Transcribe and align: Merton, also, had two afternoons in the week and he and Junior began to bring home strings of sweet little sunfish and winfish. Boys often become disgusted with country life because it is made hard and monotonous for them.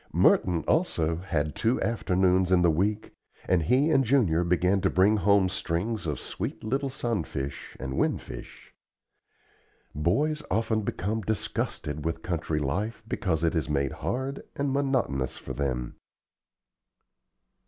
Merton, 0.11 0.63
also, 0.67 1.17
had 1.17 1.53
two 1.55 1.79
afternoons 1.83 2.51
in 2.51 2.63
the 2.63 2.71
week 2.71 3.11
and 3.47 3.61
he 3.61 3.91
and 3.91 4.03
Junior 4.03 4.43
began 4.43 4.81
to 4.81 4.89
bring 4.89 5.17
home 5.17 5.47
strings 5.47 6.07
of 6.07 6.19
sweet 6.19 6.63
little 6.63 6.89
sunfish 6.89 7.77
and 7.79 7.99
winfish. 7.99 8.73
Boys 9.93 10.41
often 10.49 10.81
become 10.81 11.21
disgusted 11.21 12.03
with 12.03 12.23
country 12.23 12.57
life 12.59 13.03
because 13.07 13.43
it 13.43 13.53
is 13.53 13.69
made 13.69 13.91
hard 13.91 14.41
and 14.55 14.71
monotonous 14.73 15.37
for 15.37 15.53
them. 15.53 15.93